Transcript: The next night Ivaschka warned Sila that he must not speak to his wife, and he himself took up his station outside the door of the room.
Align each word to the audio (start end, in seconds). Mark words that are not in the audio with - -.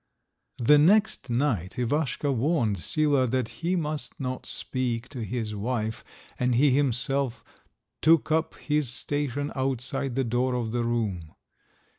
The 0.57 0.79
next 0.79 1.29
night 1.29 1.73
Ivaschka 1.77 2.31
warned 2.33 2.79
Sila 2.79 3.27
that 3.27 3.49
he 3.61 3.75
must 3.75 4.19
not 4.19 4.47
speak 4.47 5.07
to 5.09 5.23
his 5.23 5.53
wife, 5.53 6.03
and 6.39 6.55
he 6.55 6.71
himself 6.71 7.43
took 8.01 8.31
up 8.31 8.55
his 8.55 8.89
station 8.89 9.51
outside 9.55 10.15
the 10.15 10.23
door 10.23 10.55
of 10.55 10.71
the 10.71 10.83
room. 10.83 11.35